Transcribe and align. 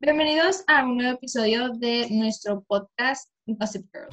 Bienvenidos 0.00 0.64
a 0.66 0.84
un 0.84 0.96
nuevo 0.96 1.14
episodio 1.14 1.70
de 1.70 2.08
nuestro 2.10 2.62
podcast 2.62 3.30
Gossip 3.46 3.86
Girl. 3.92 4.08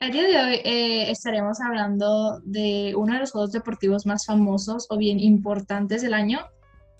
El 0.00 0.12
día 0.12 0.22
de 0.22 0.38
hoy 0.38 0.54
eh, 0.64 1.10
estaremos 1.10 1.60
hablando 1.60 2.40
de 2.44 2.94
uno 2.96 3.12
de 3.14 3.20
los 3.20 3.32
juegos 3.32 3.52
deportivos 3.52 4.06
más 4.06 4.24
famosos 4.24 4.86
o 4.88 4.96
bien 4.96 5.20
importantes 5.20 6.00
del 6.00 6.14
año, 6.14 6.40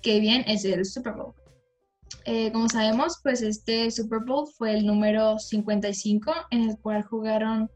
que 0.03 0.21
bien 0.21 0.45
es 0.47 0.65
el 0.67 0.85
Super 0.85 1.15
Bowl. 1.15 1.35
Eh, 2.25 2.51
como 2.53 2.69
sabemos, 2.69 3.21
pues 3.23 3.43
este 3.43 3.91
Super 3.91 4.21
Bowl 4.27 4.49
fue 4.57 4.75
el 4.75 4.87
número 4.87 5.39
55 5.39 6.33
en 6.51 6.71
el 6.71 6.79
cual 6.79 7.03
jugaron 7.03 7.71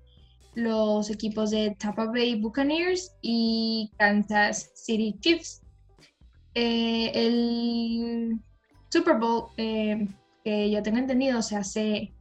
los 0.55 1.11
equipos 1.11 1.51
de 1.51 1.77
Tampa 1.79 2.07
Bay 2.07 2.41
Buccaneers 2.41 3.15
y 3.23 3.91
Kansas 3.99 4.71
City 4.75 5.17
Chiefs. 5.21 5.63
Eh, 6.55 7.13
el 7.15 8.41
Super 8.89 9.19
Bowl, 9.19 9.51
eh, 9.57 10.09
que 10.45 10.71
yo 10.71 10.83
tengo 10.83 10.99
entendido, 10.99 11.43
se 11.43 11.57
hace 11.57 12.13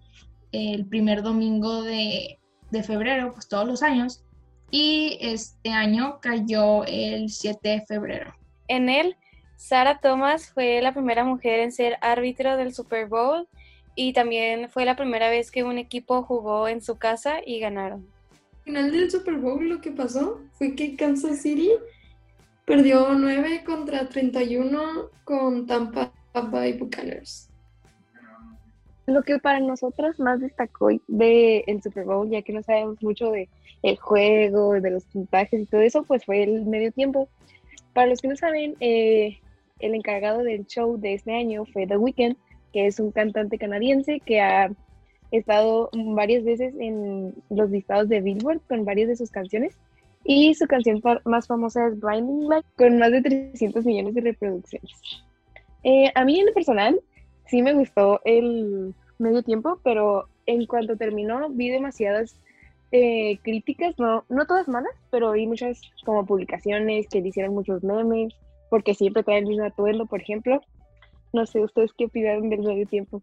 el 0.51 0.85
primer 0.85 1.23
domingo 1.23 1.81
de, 1.81 2.37
de 2.69 2.83
febrero, 2.83 3.33
pues 3.33 3.47
todos 3.47 3.67
los 3.67 3.81
años, 3.81 4.23
y 4.71 5.17
este 5.19 5.71
año 5.71 6.19
cayó 6.21 6.85
el 6.85 7.29
7 7.29 7.69
de 7.69 7.85
febrero. 7.87 8.35
En 8.67 8.87
él, 8.89 9.15
Sarah 9.59 9.99
Thomas 9.99 10.49
fue 10.53 10.81
la 10.81 10.93
primera 10.93 11.25
mujer 11.25 11.59
en 11.59 11.73
ser 11.73 11.97
árbitro 11.99 12.55
del 12.55 12.73
Super 12.73 13.07
Bowl 13.07 13.45
y 13.93 14.13
también 14.13 14.69
fue 14.69 14.85
la 14.85 14.95
primera 14.95 15.29
vez 15.29 15.51
que 15.51 15.65
un 15.65 15.77
equipo 15.77 16.23
jugó 16.23 16.69
en 16.69 16.81
su 16.81 16.97
casa 16.97 17.39
y 17.45 17.59
ganaron. 17.59 18.07
Al 18.59 18.63
final 18.63 18.91
del 18.91 19.11
Super 19.11 19.35
Bowl 19.35 19.67
lo 19.67 19.81
que 19.81 19.91
pasó 19.91 20.39
fue 20.53 20.75
que 20.75 20.95
Kansas 20.95 21.41
City 21.41 21.71
perdió 22.63 23.13
9 23.13 23.65
contra 23.65 24.07
31 24.07 25.09
con 25.25 25.67
Tampa 25.67 26.13
Bay 26.33 26.73
Buccaneers. 26.77 27.49
Lo 29.07 29.23
que 29.23 29.39
para 29.39 29.59
nosotros 29.59 30.21
más 30.21 30.39
destacó 30.39 30.87
del 30.87 31.63
el 31.67 31.83
Super 31.83 32.05
Bowl, 32.05 32.29
ya 32.29 32.41
que 32.43 32.53
no 32.53 32.63
sabemos 32.63 33.03
mucho 33.03 33.29
de 33.29 33.49
el 33.83 33.97
juego, 33.97 34.79
de 34.79 34.89
los 34.89 35.03
puntajes 35.03 35.61
y 35.61 35.65
todo 35.65 35.81
eso, 35.81 36.03
pues 36.03 36.23
fue 36.23 36.43
el 36.43 36.65
medio 36.65 36.93
tiempo. 36.93 37.27
Para 37.93 38.07
los 38.07 38.21
que 38.21 38.29
no 38.29 38.37
saben, 38.37 38.77
eh, 38.79 39.37
el 39.79 39.95
encargado 39.95 40.43
del 40.43 40.65
show 40.65 40.99
de 40.99 41.13
este 41.13 41.33
año 41.33 41.65
fue 41.65 41.87
The 41.87 41.97
Weeknd, 41.97 42.35
que 42.71 42.87
es 42.87 42.99
un 42.99 43.11
cantante 43.11 43.57
canadiense 43.57 44.19
que 44.19 44.41
ha 44.41 44.71
estado 45.31 45.89
varias 45.93 46.43
veces 46.43 46.73
en 46.79 47.33
los 47.49 47.69
listados 47.69 48.09
de 48.09 48.21
Billboard 48.21 48.61
con 48.67 48.85
varias 48.85 49.09
de 49.09 49.15
sus 49.15 49.31
canciones. 49.31 49.75
Y 50.23 50.53
su 50.53 50.67
canción 50.67 51.01
más 51.25 51.47
famosa 51.47 51.87
es 51.87 51.99
Blinding 51.99 52.49
Light, 52.49 52.65
con 52.77 52.99
más 52.99 53.11
de 53.11 53.21
300 53.21 53.85
millones 53.85 54.13
de 54.15 54.21
reproducciones. 54.21 54.91
Eh, 55.83 56.11
a 56.13 56.25
mí 56.25 56.39
en 56.39 56.47
lo 56.47 56.53
personal 56.53 56.99
sí 57.47 57.61
me 57.61 57.73
gustó 57.73 58.19
el 58.25 58.93
medio 59.17 59.43
tiempo, 59.43 59.79
pero 59.83 60.27
en 60.45 60.65
cuanto 60.65 60.97
terminó 60.97 61.49
vi 61.49 61.69
demasiadas 61.69 62.35
eh, 62.91 63.37
críticas, 63.43 63.97
no, 63.97 64.25
no 64.29 64.45
todas 64.45 64.67
malas, 64.67 64.93
pero 65.09 65.31
vi 65.31 65.47
muchas 65.47 65.81
como 66.05 66.25
publicaciones 66.25 67.07
que 67.07 67.21
le 67.21 67.29
hicieron 67.29 67.53
muchos 67.53 67.83
memes, 67.83 68.33
porque 68.69 68.93
siempre 68.93 69.23
trae 69.23 69.39
el 69.39 69.45
mismo 69.45 69.65
atuendo, 69.65 70.05
por 70.05 70.21
ejemplo. 70.21 70.61
No 71.33 71.45
sé, 71.45 71.63
¿ustedes 71.63 71.91
qué 71.97 72.05
opinaron 72.05 72.49
del 72.49 72.61
medio 72.61 72.87
tiempo? 72.87 73.21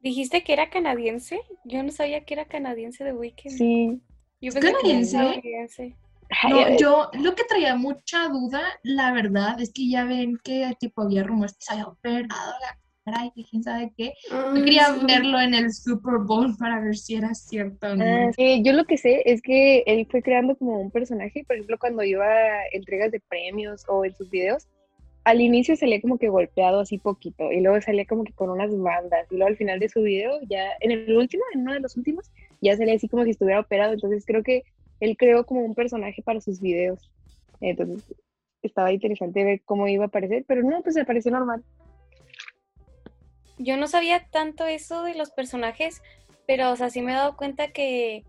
¿Dijiste 0.00 0.44
que 0.44 0.52
era 0.52 0.68
canadiense? 0.68 1.40
Yo 1.64 1.82
no 1.82 1.90
sabía 1.90 2.24
que 2.24 2.34
era 2.34 2.44
canadiense 2.44 3.04
de 3.04 3.12
Weekend. 3.12 3.56
Sí. 3.56 4.00
Yo 4.40 4.48
¿Es 4.48 4.54
pensé 4.54 4.60
que 4.60 4.68
era 4.68 4.78
canadiense? 4.78 5.96
No, 6.48 6.76
yo 6.76 7.10
lo 7.14 7.34
que 7.34 7.44
traía 7.44 7.76
mucha 7.76 8.28
duda, 8.28 8.62
la 8.82 9.12
verdad, 9.12 9.60
es 9.60 9.72
que 9.72 9.88
ya 9.88 10.04
ven 10.04 10.38
que 10.42 10.70
tipo 10.78 11.02
había 11.02 11.22
rumores 11.22 11.52
que 11.54 11.64
se 11.64 11.72
había 11.72 11.86
operado 11.86 12.52
la 12.60 12.78
cara 13.04 13.26
y 13.26 13.30
que 13.32 13.48
quién 13.48 13.62
sabe 13.62 13.92
qué. 13.96 14.14
Yo 14.30 14.54
quería 14.54 14.92
verlo 15.06 15.40
en 15.40 15.54
el 15.54 15.72
Super 15.72 16.18
Bowl 16.18 16.54
para 16.58 16.80
ver 16.80 16.96
si 16.96 17.16
era 17.16 17.34
cierto 17.34 17.88
o 17.88 17.96
no. 17.96 18.04
Ah, 18.04 18.32
sí, 18.34 18.62
yo 18.64 18.72
lo 18.72 18.84
que 18.84 18.96
sé 18.96 19.22
es 19.26 19.42
que 19.42 19.84
él 19.86 20.06
fue 20.10 20.22
creando 20.22 20.56
como 20.56 20.80
un 20.80 20.90
personaje, 20.90 21.44
por 21.46 21.56
ejemplo, 21.56 21.78
cuando 21.78 22.02
iba 22.02 22.26
a 22.26 22.66
entregas 22.72 23.10
de 23.12 23.20
premios 23.20 23.84
o 23.88 24.04
en 24.04 24.14
sus 24.14 24.30
videos, 24.30 24.66
al 25.24 25.40
inicio 25.40 25.74
salía 25.76 26.00
como 26.00 26.18
que 26.18 26.28
golpeado 26.28 26.80
así 26.80 26.98
poquito 26.98 27.50
y 27.50 27.60
luego 27.60 27.80
salía 27.80 28.04
como 28.04 28.24
que 28.24 28.34
con 28.34 28.50
unas 28.50 28.70
bandas 28.76 29.26
y 29.30 29.36
luego 29.36 29.48
al 29.48 29.56
final 29.56 29.80
de 29.80 29.88
su 29.88 30.02
video, 30.02 30.38
ya 30.48 30.66
en 30.80 30.90
el 30.90 31.16
último, 31.16 31.42
en 31.54 31.62
uno 31.62 31.72
de 31.72 31.80
los 31.80 31.96
últimos, 31.96 32.30
ya 32.60 32.76
salía 32.76 32.94
así 32.94 33.08
como 33.08 33.24
si 33.24 33.30
estuviera 33.30 33.60
operado, 33.60 33.94
entonces 33.94 34.24
creo 34.26 34.42
que 34.42 34.64
él 35.00 35.16
creó 35.16 35.44
como 35.46 35.62
un 35.62 35.74
personaje 35.74 36.22
para 36.22 36.40
sus 36.40 36.60
videos, 36.60 37.10
entonces 37.60 38.14
estaba 38.62 38.92
interesante 38.92 39.44
ver 39.44 39.62
cómo 39.64 39.88
iba 39.88 40.04
a 40.04 40.06
aparecer, 40.08 40.44
pero 40.46 40.62
no, 40.62 40.82
pues 40.82 40.96
apareció 40.96 41.30
normal. 41.30 41.64
Yo 43.58 43.76
no 43.76 43.86
sabía 43.86 44.26
tanto 44.30 44.66
eso 44.66 45.02
de 45.04 45.14
los 45.14 45.30
personajes, 45.30 46.02
pero 46.46 46.70
o 46.72 46.76
sea, 46.76 46.90
sí 46.90 47.02
me 47.02 47.12
he 47.12 47.14
dado 47.14 47.36
cuenta 47.36 47.72
que 47.72 48.24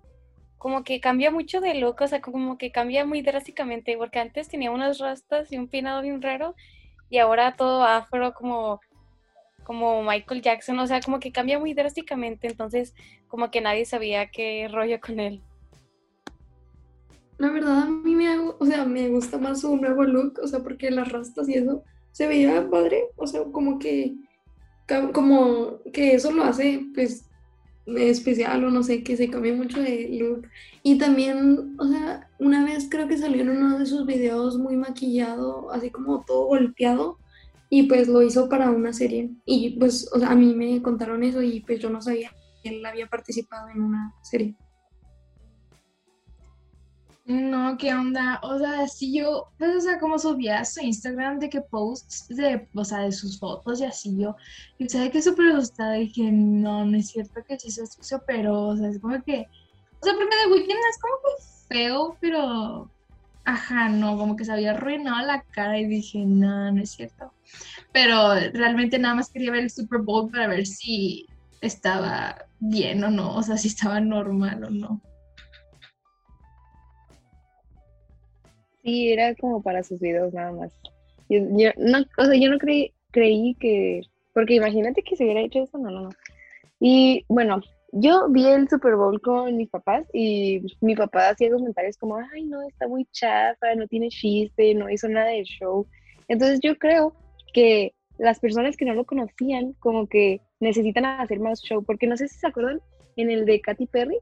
como 0.58 0.84
que 0.84 1.00
cambia 1.00 1.32
mucho 1.32 1.62
de 1.62 1.76
look, 1.76 1.98
o 2.02 2.08
sea, 2.08 2.22
como 2.22 2.58
que 2.58 2.72
cambia 2.72 3.06
muy 3.06 3.22
drásticamente, 3.22 3.98
porque 3.98 4.20
antes 4.20 4.48
tenía 4.50 4.72
unas 4.72 5.00
rastas 5.00 5.52
y 5.52 5.58
un 5.58 5.68
peinado 5.68 6.02
bien 6.02 6.22
raro 6.22 6.56
y 7.10 7.20
ahora 7.20 7.56
todo 7.56 7.84
afro 7.84 8.34
como 8.34 8.80
como 9.64 10.04
Michael 10.04 10.42
Jackson, 10.44 10.80
o 10.80 10.88
sea, 10.88 11.02
como 11.02 11.20
que 11.20 11.32
cambia 11.32 11.60
muy 11.60 11.74
drásticamente, 11.74 12.48
entonces 12.48 12.94
como 13.28 13.50
que 13.52 13.62
nadie 13.62 13.86
sabía 13.86 14.28
qué 14.28 14.68
rollo 14.72 15.00
con 15.02 15.20
él. 15.20 15.42
La 17.38 17.50
verdad 17.52 17.84
a 17.84 17.86
mí 17.88 18.16
me, 18.16 18.28
hago- 18.30 18.56
o 18.60 18.66
sea, 18.66 18.86
me 18.86 19.10
gusta 19.10 19.38
más 19.38 19.62
su 19.62 19.76
nuevo 19.76 20.04
look, 20.04 20.40
o 20.42 20.48
sea, 20.48 20.62
porque 20.62 20.92
las 20.92 21.12
rastas 21.12 21.50
y 21.50 21.56
eso 21.56 21.84
se 22.12 22.28
veía 22.28 22.70
padre, 22.70 23.06
o 23.18 23.28
sea, 23.28 23.44
como 23.52 23.80
que, 23.80 24.14
como 25.14 25.80
que 25.94 26.16
eso 26.16 26.32
lo 26.32 26.44
hace, 26.44 26.86
pues, 26.94 27.26
especial 27.86 28.64
o 28.64 28.72
no 28.72 28.84
sé, 28.84 29.04
que 29.04 29.18
se 29.18 29.30
cambie 29.30 29.54
mucho 29.54 29.82
de 29.82 30.10
look. 30.20 30.48
Y 30.84 30.98
también, 30.98 31.76
o 31.78 31.88
sea, 31.88 32.30
una 32.40 32.66
vez 32.66 32.88
creo 32.90 33.08
que 33.08 33.18
salió 33.18 33.42
en 33.42 33.50
uno 33.50 33.78
de 33.78 33.86
sus 33.86 34.06
videos 34.06 34.58
muy 34.58 34.76
maquillado, 34.76 35.72
así 35.72 35.90
como 35.90 36.24
todo 36.26 36.46
golpeado, 36.48 37.18
y 37.70 37.84
pues 37.84 38.08
lo 38.08 38.22
hizo 38.22 38.50
para 38.50 38.70
una 38.72 38.94
serie. 38.94 39.32
Y 39.46 39.72
pues, 39.80 40.10
o 40.14 40.20
sea, 40.20 40.30
a 40.32 40.36
mí 40.36 40.54
me 40.54 40.82
contaron 40.82 41.24
eso 41.24 41.42
y 41.42 41.62
pues 41.62 41.80
yo 41.80 41.90
no 41.90 42.02
sabía 42.02 42.32
que 42.64 42.70
él 42.70 42.86
había 42.86 43.08
participado 43.08 43.70
en 43.70 43.82
una 43.82 44.14
serie. 44.22 44.56
No, 47.26 47.76
¿qué 47.80 47.92
onda? 47.92 48.40
O 48.44 48.60
sea, 48.60 48.88
si 48.88 49.18
yo, 49.18 49.48
pues, 49.58 49.76
o 49.76 49.82
sea, 49.82 50.00
como 50.00 50.20
subía 50.20 50.64
su 50.64 50.82
Instagram 50.82 51.40
de 51.40 51.50
que 51.50 51.60
posts 51.60 52.28
de, 52.28 52.68
o 52.76 52.86
sea, 52.86 53.00
de 53.00 53.12
sus 53.12 53.40
fotos 53.40 53.82
y 53.82 53.86
así 53.86 54.16
yo, 54.16 54.36
y 54.78 54.88
sabía 54.88 55.10
que 55.10 55.24
súper 55.24 55.48
asustada, 55.48 55.94
dije, 55.94 56.32
no, 56.32 56.86
no 56.86 56.96
es 56.96 57.08
cierto 57.10 57.44
que 57.48 57.58
sí 57.58 57.72
se, 57.72 57.84
se 57.88 58.16
operó, 58.16 58.68
o 58.68 58.78
sea, 58.78 58.90
es 58.90 59.00
como 59.00 59.20
que, 59.24 59.48
o 60.02 60.06
sea, 60.06 60.14
porque 60.14 60.36
The 60.44 60.52
Weeknd 60.52 60.70
es 60.70 61.00
como 61.02 61.16
que 61.16 61.44
feo, 61.68 62.18
pero, 62.22 62.92
ajá, 63.44 63.90
no, 63.90 64.18
como 64.20 64.36
que 64.36 64.46
se 64.46 64.52
había 64.52 64.72
arruinado 64.72 65.26
la 65.26 65.42
cara 65.42 65.80
y 65.80 65.88
dije, 65.88 66.20
no, 66.26 66.72
no 66.72 66.82
es 66.82 66.92
cierto. 66.92 67.34
Pero 67.92 68.36
realmente 68.54 69.00
nada 69.00 69.16
más 69.16 69.32
quería 69.32 69.52
ver 69.52 69.64
el 69.64 69.72
Super 69.72 70.02
Bowl 70.02 70.30
para 70.30 70.48
ver 70.48 70.68
si 70.68 71.26
estaba 71.62 72.46
bien 72.60 73.04
o 73.04 73.10
no, 73.10 73.36
o 73.36 73.42
sea, 73.42 73.58
si 73.58 73.70
estaba 73.70 74.00
normal 74.00 74.64
o 74.66 74.70
no. 74.70 75.02
Sí, 78.86 79.12
era 79.12 79.34
como 79.36 79.64
para 79.64 79.82
sus 79.82 80.00
videos 80.00 80.32
nada 80.32 80.52
más. 80.52 80.72
Yo, 81.28 81.40
yo 81.58 81.72
no, 81.78 82.06
o 82.20 82.26
sea, 82.26 82.36
yo 82.36 82.52
no 82.52 82.60
creí, 82.60 82.94
creí 83.10 83.56
que, 83.56 84.02
porque 84.32 84.54
imagínate 84.54 85.02
que 85.02 85.16
se 85.16 85.24
hubiera 85.24 85.42
hecho 85.42 85.64
eso, 85.64 85.80
no, 85.80 85.90
no, 85.90 86.02
no. 86.02 86.10
Y 86.80 87.26
bueno, 87.28 87.62
yo 87.94 88.30
vi 88.30 88.46
el 88.46 88.70
Super 88.70 88.96
Bowl 88.96 89.20
con 89.22 89.58
mis 89.58 89.70
papás 89.70 90.06
y 90.14 90.62
mi 90.82 90.96
papá 90.96 91.30
hacía 91.30 91.50
comentarios 91.50 91.98
como, 91.98 92.18
ay, 92.18 92.46
no, 92.46 92.62
está 92.62 92.88
muy 92.88 93.06
chafa, 93.12 93.74
no 93.76 93.88
tiene 93.88 94.10
chiste, 94.10 94.76
no 94.76 94.88
hizo 94.88 95.08
nada 95.10 95.30
de 95.30 95.44
show. 95.46 95.88
Entonces 96.28 96.60
yo 96.62 96.78
creo 96.78 97.16
que 97.54 97.96
las 98.20 98.40
personas 98.40 98.78
que 98.78 98.86
no 98.86 98.94
lo 98.94 99.06
conocían 99.06 99.74
como 99.80 100.06
que 100.08 100.42
necesitan 100.60 101.06
hacer 101.06 101.40
más 101.40 101.60
show, 101.64 101.84
porque 101.84 102.06
no 102.06 102.18
sé 102.18 102.28
si 102.28 102.38
se 102.38 102.46
acuerdan 102.46 102.82
en 103.16 103.32
el 103.32 103.46
de 103.46 103.62
Katy 103.62 103.88
Perry 103.88 104.20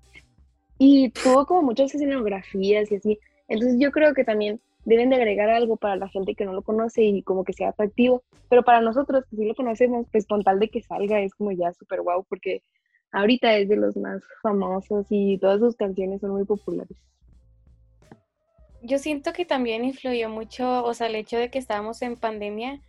y 0.78 1.10
tuvo 1.10 1.46
como 1.46 1.64
muchas 1.64 1.94
escenografías 1.94 2.90
y 2.90 2.96
así. 2.96 3.20
Entonces 3.48 3.78
yo 3.80 3.92
creo 3.92 4.14
que 4.14 4.24
también 4.24 4.62
deben 4.86 5.10
de 5.10 5.16
agregar 5.16 5.50
algo 5.50 5.78
para 5.78 5.96
la 5.96 6.10
gente 6.10 6.36
que 6.36 6.46
no 6.46 6.54
lo 6.54 6.62
conoce 6.62 7.04
y 7.04 7.24
como 7.24 7.44
que 7.44 7.54
sea 7.54 7.70
atractivo, 7.70 8.24
pero 8.50 8.64
para 8.64 8.82
nosotros 8.82 9.24
que 9.30 9.38
sí 9.38 9.46
lo 9.46 9.56
conocemos, 9.56 10.08
pues 10.12 10.26
con 10.26 10.44
tal 10.44 10.60
de 10.60 10.70
que 10.70 10.82
salga 10.82 11.22
es 11.22 11.34
como 11.36 11.52
ya 11.52 11.72
súper 11.74 12.02
guau, 12.02 12.24
porque 12.26 12.62
ahorita 13.12 13.56
es 13.58 13.70
de 13.70 13.78
los 13.78 13.96
más 13.96 14.22
famosos 14.42 15.08
y 15.10 15.38
todas 15.38 15.60
sus 15.60 15.76
canciones 15.76 16.22
son 16.22 16.32
muy 16.32 16.46
populares. 16.46 16.98
Yo 18.82 18.98
siento 18.98 19.32
que 19.32 19.46
también 19.46 19.86
influyó 19.86 20.30
mucho, 20.30 20.84
o 20.84 20.94
sea, 20.94 21.08
el 21.08 21.16
hecho 21.16 21.38
de 21.38 21.50
que 21.50 21.60
estábamos 21.60 22.02
en 22.02 22.18
pandemia, 22.18 22.82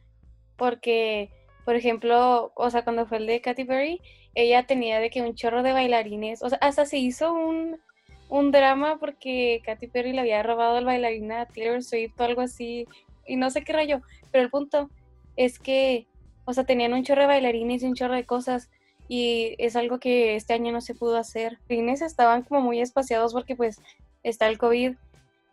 porque 0.56 1.30
por 1.64 1.76
ejemplo, 1.76 2.52
o 2.54 2.70
sea, 2.70 2.84
cuando 2.84 3.06
fue 3.06 3.18
el 3.18 3.26
de 3.26 3.40
Katy 3.40 3.64
Perry, 3.64 4.00
ella 4.34 4.66
tenía 4.66 5.00
de 5.00 5.10
que 5.10 5.22
un 5.22 5.34
chorro 5.34 5.62
de 5.62 5.72
bailarines, 5.72 6.42
o 6.42 6.48
sea, 6.50 6.58
hasta 6.60 6.84
se 6.84 6.98
hizo 6.98 7.32
un, 7.32 7.80
un 8.28 8.50
drama 8.50 8.96
porque 8.98 9.62
Katy 9.64 9.88
Perry 9.88 10.12
le 10.12 10.20
había 10.20 10.42
robado 10.42 10.78
el 10.78 10.84
bailarín 10.84 11.30
a 11.32 11.46
Taylor 11.46 11.82
Swift 11.82 12.18
o 12.18 12.24
algo 12.24 12.40
así, 12.40 12.86
y 13.26 13.36
no 13.36 13.50
sé 13.50 13.62
qué 13.62 13.72
rayo, 13.72 14.00
pero 14.30 14.44
el 14.44 14.50
punto 14.50 14.90
es 15.36 15.58
que, 15.58 16.06
o 16.44 16.52
sea, 16.52 16.64
tenían 16.64 16.92
un 16.92 17.04
chorro 17.04 17.22
de 17.22 17.28
bailarines 17.28 17.82
y 17.82 17.86
un 17.86 17.94
chorro 17.94 18.14
de 18.14 18.24
cosas, 18.24 18.70
y 19.08 19.54
es 19.58 19.76
algo 19.76 19.98
que 19.98 20.36
este 20.36 20.54
año 20.54 20.72
no 20.72 20.80
se 20.80 20.94
pudo 20.94 21.18
hacer. 21.18 21.58
Los 21.68 22.00
estaban 22.00 22.42
como 22.42 22.62
muy 22.62 22.80
espaciados 22.80 23.32
porque 23.32 23.54
pues 23.54 23.80
está 24.22 24.48
el 24.48 24.58
COVID, 24.58 24.94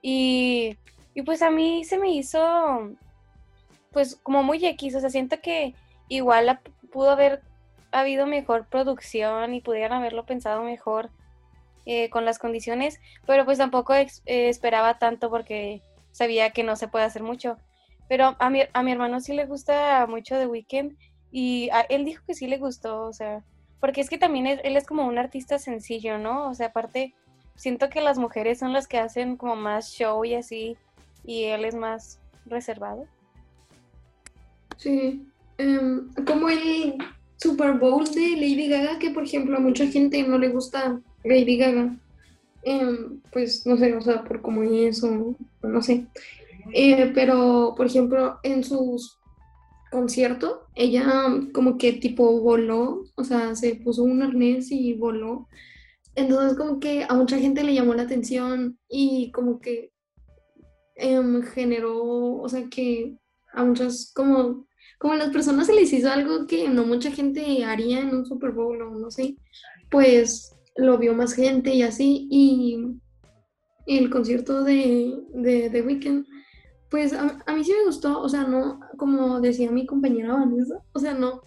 y, 0.02 0.78
y 1.14 1.22
pues 1.22 1.42
a 1.42 1.52
mí 1.52 1.84
se 1.84 1.98
me 1.98 2.12
hizo, 2.12 2.92
pues 3.92 4.16
como 4.24 4.44
muy 4.44 4.66
X, 4.66 4.96
o 4.96 5.00
sea, 5.00 5.10
siento 5.10 5.40
que 5.42 5.74
igual 6.08 6.60
pudo 6.92 7.12
haber 7.12 7.42
habido 7.92 8.26
mejor 8.26 8.68
producción 8.68 9.54
y 9.54 9.62
pudieran 9.62 9.94
haberlo 9.94 10.26
pensado 10.26 10.64
mejor 10.64 11.10
eh, 11.86 12.10
con 12.10 12.26
las 12.26 12.40
condiciones, 12.40 13.00
pero 13.26 13.46
pues 13.46 13.58
tampoco 13.58 13.94
ex- 13.94 14.22
eh, 14.26 14.50
esperaba 14.50 14.98
tanto 15.00 15.30
porque 15.30 15.82
sabía 16.12 16.52
que 16.52 16.64
no 16.64 16.76
se 16.76 16.88
puede 16.88 17.06
hacer 17.06 17.24
mucho. 17.24 17.58
Pero 18.10 18.36
a 18.40 18.50
mi, 18.50 18.62
a 18.74 18.84
mi 18.84 18.92
hermano 18.92 19.20
sí 19.22 19.34
le 19.34 19.46
gusta 19.46 20.06
mucho 20.08 20.36
The 20.38 20.48
Weeknd 20.48 20.98
y 21.32 21.70
a- 21.72 21.82
él 21.82 22.06
dijo 22.06 22.24
que 22.28 22.34
sí 22.34 22.48
le 22.48 22.58
gustó, 22.58 23.04
o 23.04 23.14
sea, 23.14 23.44
porque 23.80 24.02
es 24.02 24.10
que 24.10 24.18
también 24.18 24.46
él 24.48 24.78
es 24.78 24.86
como 24.86 25.08
un 25.08 25.18
artista 25.18 25.58
sencillo, 25.58 26.18
¿no? 26.18 26.50
O 26.50 26.54
sea, 26.54 26.68
aparte, 26.68 27.14
siento 27.56 27.90
que 27.90 28.02
las 28.02 28.18
mujeres 28.18 28.60
son 28.60 28.74
las 28.74 28.88
que 28.88 28.98
hacen 29.00 29.38
como 29.38 29.56
más 29.56 29.92
show 29.94 30.24
y 30.26 30.36
así, 30.36 30.78
y 31.26 31.46
él 31.46 31.66
es 31.66 31.74
más 31.76 32.20
reservado. 32.46 33.06
Sí, 34.78 35.26
em, 35.58 36.12
como 36.26 36.50
el 36.50 36.96
Super 37.38 37.74
Bowl 37.74 38.06
de 38.06 38.32
Lady 38.36 38.68
Gaga, 38.68 39.00
que 39.00 39.12
por 39.12 39.24
ejemplo 39.24 39.58
a 39.58 39.60
mucha 39.60 39.86
gente 39.88 40.22
no 40.24 40.38
le 40.38 40.50
gusta 40.50 41.00
Lady 41.24 41.58
Gaga, 41.58 41.96
Em, 42.64 43.22
pues 43.32 43.66
no 43.66 43.78
sé, 43.78 43.96
o 43.96 44.02
sea, 44.02 44.24
por 44.24 44.42
cómo 44.42 44.64
es 44.64 45.04
o 45.04 45.36
no 45.64 45.82
sé. 45.82 46.06
Eh, 46.74 47.12
pero 47.14 47.74
por 47.76 47.88
ejemplo 47.88 48.40
en 48.44 48.64
sus 48.64 49.18
conciertos, 49.92 50.60
ella 50.76 51.06
como 51.54 51.78
que 51.78 51.94
tipo 51.94 52.40
voló, 52.42 53.04
o 53.16 53.24
sea, 53.24 53.56
se 53.56 53.76
puso 53.76 54.04
un 54.04 54.22
arnés 54.22 54.72
y 54.72 54.94
voló. 54.94 55.48
Entonces 56.16 56.58
como 56.58 56.80
que 56.80 57.06
a 57.08 57.14
mucha 57.16 57.40
gente 57.40 57.64
le 57.64 57.74
llamó 57.74 57.94
la 57.94 58.04
atención 58.04 58.78
y 58.90 59.32
como 59.32 59.60
que 59.60 59.92
em, 60.96 61.42
generó, 61.44 62.36
o 62.38 62.50
sea, 62.50 62.70
que 62.70 63.18
a 63.54 63.64
muchas 63.64 64.12
como 64.14 64.68
como 65.00 65.14
a 65.14 65.18
las 65.18 65.32
personas 65.32 65.68
se 65.68 65.74
les 65.74 65.92
hizo 65.94 66.12
algo 66.12 66.48
que 66.48 66.70
no 66.70 66.86
mucha 66.86 67.12
gente 67.12 67.64
haría 67.66 68.02
en 68.02 68.16
un 68.16 68.26
Super 68.26 68.52
Bowl 68.52 68.82
o 68.84 68.92
no 68.92 69.10
sé, 69.12 69.36
pues 69.90 70.56
lo 70.76 70.98
vio 70.98 71.14
más 71.14 71.34
gente 71.34 71.74
y 71.74 71.82
así, 71.84 72.28
y 72.30 73.00
el 73.88 74.10
concierto 74.10 74.64
de, 74.64 75.18
de 75.34 75.70
The 75.70 75.82
Weeknd, 75.82 76.26
pues 76.90 77.14
a, 77.14 77.42
a 77.46 77.56
mí 77.56 77.64
sí 77.64 77.72
me 77.72 77.86
gustó, 77.86 78.22
o 78.22 78.30
sea, 78.30 78.44
no, 78.44 78.80
como 78.98 79.40
decía 79.42 79.72
mi 79.72 79.86
compañera 79.86 80.34
Vanessa, 80.34 80.84
o 80.94 81.00
sea, 81.00 81.14
no, 81.14 81.42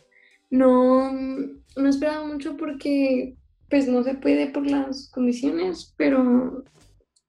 no, 0.50 1.12
no 1.12 1.88
esperaba 1.88 2.26
mucho 2.26 2.56
porque 2.56 3.37
pues 3.69 3.88
no 3.88 4.03
se 4.03 4.15
puede 4.15 4.49
por 4.49 4.67
las 4.67 5.11
condiciones, 5.11 5.94
pero 5.97 6.62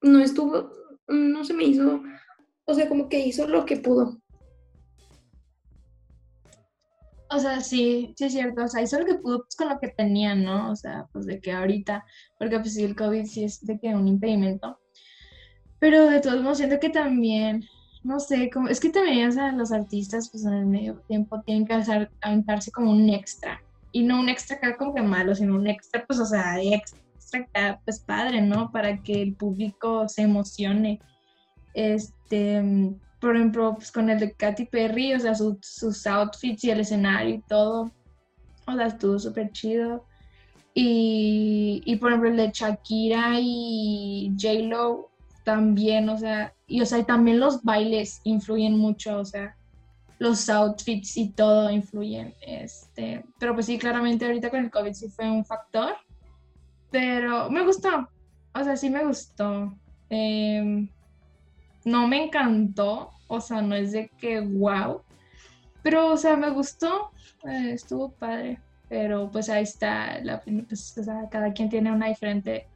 no 0.02 0.20
estuvo, 0.20 0.72
no 1.08 1.44
se 1.44 1.54
me 1.54 1.66
hizo, 1.66 2.04
o 2.66 2.74
sea, 2.74 2.88
como 2.88 3.10
que 3.10 3.26
hizo 3.26 3.48
lo 3.48 3.66
que 3.66 3.78
pudo. 3.78 4.22
O 7.36 7.40
sea, 7.40 7.60
sí, 7.60 8.14
sí 8.18 8.26
es 8.26 8.34
cierto, 8.34 8.64
o 8.64 8.68
sea, 8.68 8.82
hizo 8.82 9.00
lo 9.00 9.06
que 9.06 9.16
pudo 9.16 9.40
pues, 9.44 9.56
con 9.56 9.70
lo 9.70 9.80
que 9.80 9.90
tenía, 9.90 10.36
¿no? 10.36 10.72
O 10.72 10.76
sea, 10.76 11.08
pues 11.12 11.26
de 11.26 11.40
que 11.42 11.52
ahorita, 11.52 12.06
porque 12.40 12.60
pues 12.60 12.74
sí, 12.74 12.84
el 12.84 12.96
COVID 12.96 13.26
sí 13.26 13.44
es 13.44 13.66
de 13.66 13.78
que 13.78 13.94
un 13.94 14.08
impedimento, 14.08 14.80
pero 15.80 16.10
de 16.10 16.22
todos 16.22 16.42
modos 16.42 16.60
siento 16.60 16.80
que 16.80 16.90
también, 16.90 17.66
no 18.04 18.20
sé, 18.20 18.50
como, 18.50 18.70
es 18.70 18.80
que 18.80 18.90
también, 18.90 19.30
o 19.30 19.32
sea, 19.32 19.52
los 19.52 19.72
artistas 19.72 20.30
pues 20.32 20.46
en 20.46 20.54
el 20.54 20.66
medio 20.66 21.02
tiempo 21.08 21.42
tienen 21.42 21.66
que 21.66 21.74
hacer, 21.74 22.10
aventarse 22.22 22.72
como 22.72 22.92
un 22.92 23.10
extra, 23.10 23.62
y 23.92 24.04
no 24.04 24.20
un 24.20 24.30
extra 24.30 24.58
acá 24.58 24.78
como 24.78 24.94
que 24.94 25.02
malo, 25.02 25.36
sino 25.36 25.56
un 25.56 25.68
extra, 25.68 26.06
pues, 26.06 26.20
o 26.20 26.26
sea, 26.26 26.62
extra 26.62 27.00
acá, 27.34 27.82
pues 27.84 28.00
padre, 28.00 28.42
¿no? 28.42 28.72
Para 28.72 29.02
que 29.02 29.22
el 29.22 29.36
público 29.36 30.08
se 30.08 30.24
emocione. 30.24 31.00
Este, 31.74 32.62
por 33.26 33.36
ejemplo, 33.36 33.74
pues 33.76 33.92
con 33.92 34.08
el 34.12 34.20
de 34.20 34.34
Katy 34.34 34.66
Perry, 34.66 35.16
o 35.16 35.20
sea, 35.20 35.34
su- 35.34 35.58
sus 35.60 36.06
outfits 36.06 36.64
y 36.64 36.70
el 36.70 36.82
escenario 36.82 37.34
y 37.36 37.42
todo, 37.42 37.92
o 38.68 38.74
sea, 38.76 38.86
estuvo 38.86 39.18
súper 39.18 39.52
chido. 39.52 40.06
Y, 40.76 41.82
y 41.86 41.96
por 41.96 42.12
ejemplo, 42.12 42.30
el 42.30 42.38
de 42.38 42.52
Shakira 42.54 43.40
y 43.40 44.32
J-Lo 44.40 45.10
también, 45.44 46.08
o 46.10 46.18
sea, 46.20 46.54
y 46.68 46.82
o 46.82 46.86
sea, 46.86 47.00
y 47.00 47.04
también 47.04 47.40
los 47.40 47.64
bailes 47.64 48.20
influyen 48.26 48.78
mucho, 48.78 49.18
o 49.18 49.26
sea, 49.26 49.56
los 50.20 50.48
outfits 50.48 51.18
y 51.18 51.32
todo 51.32 51.72
influyen, 51.72 52.36
este, 52.46 53.26
pero 53.40 53.56
pues 53.56 53.66
sí, 53.66 53.80
claramente 53.80 54.26
ahorita 54.26 54.52
con 54.52 54.60
el 54.64 54.70
COVID 54.70 54.94
sí 54.94 55.10
fue 55.10 55.32
un 55.32 55.44
factor, 55.46 55.96
pero 56.92 57.50
me 57.50 57.64
gustó, 57.66 58.08
o 58.54 58.64
sea, 58.64 58.78
sí 58.78 58.92
me 58.92 59.04
gustó. 59.04 59.74
Em, 60.10 60.88
no 61.86 62.08
me 62.08 62.26
encantó, 62.26 63.12
o 63.28 63.40
sea, 63.40 63.62
no 63.62 63.76
es 63.76 63.94
de 63.94 64.10
que 64.18 64.42
wow, 64.42 65.02
pero, 65.86 66.12
o 66.12 66.18
sea, 66.18 66.36
me 66.36 66.50
gustó, 66.50 67.12
eh, 67.48 67.72
estuvo 67.74 68.10
padre, 68.10 68.60
pero 68.90 69.30
pues 69.32 69.50
ahí 69.50 69.64
está, 69.64 70.20
la, 70.24 70.42
pues, 70.42 70.98
o 70.98 71.04
sea, 71.04 71.30
cada 71.30 71.54
quien 71.54 71.70
tiene 71.70 71.92
una 71.92 72.08
diferente 72.08 72.68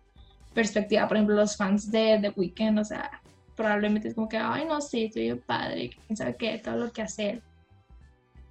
perspectiva, 0.54 1.08
por 1.08 1.18
ejemplo, 1.18 1.36
los 1.36 1.58
fans 1.58 1.92
de 1.92 2.20
The 2.22 2.30
Weeknd, 2.36 2.78
o 2.78 2.86
sea, 2.86 3.20
probablemente 3.56 4.10
es 4.10 4.14
como 4.14 4.30
que, 4.30 4.38
ay, 4.38 4.66
no 4.66 4.80
sé, 4.80 5.06
estoy 5.06 5.24
bien 5.24 5.44
padre, 5.46 5.90
quién 6.06 6.18
sabe 6.18 6.36
qué, 6.36 6.60
todo 6.60 6.76
lo 6.76 6.92
que 6.92 7.02
hacer, 7.02 7.42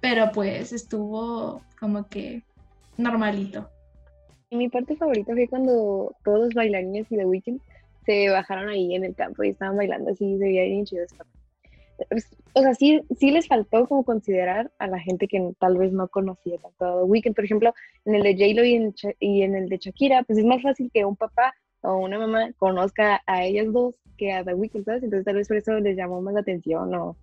pero 0.01 0.29
pues 0.33 0.73
estuvo 0.73 1.61
como 1.79 2.07
que 2.07 2.43
normalito. 2.97 3.69
Mi 4.51 4.67
parte 4.67 4.97
favorita 4.97 5.33
fue 5.33 5.47
cuando 5.47 6.13
todos 6.25 6.39
los 6.39 6.53
bailarines 6.53 7.09
y 7.09 7.15
The 7.15 7.25
Weeknd 7.25 7.61
se 8.09 8.27
bajaron 8.31 8.69
ahí 8.69 8.95
en 8.95 9.03
el 9.03 9.13
campo 9.13 9.43
y 9.43 9.49
estaban 9.49 9.77
bailando 9.77 10.09
así, 10.09 10.39
se 10.39 10.43
veía 10.43 10.63
bien 10.63 10.83
chido. 10.83 11.05
Pues, 12.09 12.27
O 12.53 12.61
sea, 12.61 12.73
sí, 12.73 13.01
sí 13.19 13.29
les 13.29 13.47
faltó 13.47 13.85
como 13.87 14.03
considerar 14.03 14.71
a 14.79 14.87
la 14.87 14.99
gente 14.99 15.27
que 15.27 15.53
tal 15.59 15.77
vez 15.77 15.93
no 15.93 16.07
conocía 16.07 16.57
tanto 16.57 16.85
a 16.85 17.01
The 17.01 17.03
Weeknd. 17.03 17.35
Por 17.35 17.45
ejemplo, 17.45 17.71
en 18.05 18.15
el 18.15 18.23
de 18.23 18.33
J-Lo 18.33 18.65
y, 18.65 18.73
en 18.73 18.95
y 19.19 19.43
en 19.43 19.55
el 19.55 19.69
de 19.69 19.77
Shakira, 19.77 20.23
pues 20.23 20.39
es 20.39 20.45
más 20.45 20.59
fácil 20.63 20.89
que 20.91 21.05
un 21.05 21.15
papá 21.15 21.53
o 21.81 21.97
una 21.97 22.17
mamá 22.17 22.51
conozca 22.57 23.21
a 23.27 23.45
ellas 23.45 23.71
dos 23.71 23.93
que 24.17 24.31
a 24.31 24.43
The 24.43 24.55
Weeknd, 24.55 24.85
¿sabes? 24.85 25.03
Entonces 25.03 25.25
tal 25.25 25.35
vez 25.35 25.47
por 25.47 25.57
eso 25.57 25.79
les 25.79 25.95
llamó 25.95 26.19
más 26.19 26.33
la 26.33 26.39
atención 26.39 26.91
o 26.95 27.15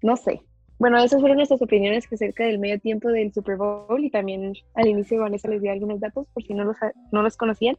no 0.00 0.16
sé. 0.16 0.42
Bueno, 0.78 0.96
esas 0.98 1.20
fueron 1.20 1.38
nuestras 1.38 1.60
opiniones 1.60 2.06
acerca 2.10 2.44
del 2.44 2.60
medio 2.60 2.78
tiempo 2.78 3.08
del 3.08 3.32
Super 3.32 3.56
Bowl 3.56 4.02
y 4.04 4.10
también 4.10 4.52
al 4.74 4.86
inicio 4.86 5.20
Vanessa 5.20 5.48
les 5.48 5.60
dio 5.60 5.72
algunos 5.72 5.98
datos 5.98 6.28
por 6.32 6.44
si 6.44 6.54
no 6.54 6.64
los, 6.64 6.76
no 7.10 7.22
los 7.22 7.36
conocían. 7.36 7.76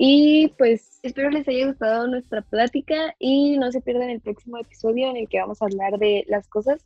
Y 0.00 0.54
pues 0.56 1.00
espero 1.02 1.28
les 1.28 1.48
haya 1.48 1.66
gustado 1.66 2.06
nuestra 2.06 2.42
plática 2.42 3.16
y 3.18 3.58
no 3.58 3.72
se 3.72 3.80
pierdan 3.80 4.10
el 4.10 4.20
próximo 4.20 4.56
episodio 4.58 5.10
en 5.10 5.16
el 5.16 5.28
que 5.28 5.40
vamos 5.40 5.60
a 5.60 5.64
hablar 5.64 5.98
de 5.98 6.24
las 6.28 6.46
cosas 6.46 6.84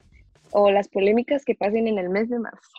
o 0.51 0.71
las 0.71 0.89
polémicas 0.89 1.45
que 1.45 1.55
pasen 1.55 1.89
en 1.89 1.99
el 1.99 2.09
mes 2.09 2.31
de 2.31 2.39
marzo. 2.39 2.71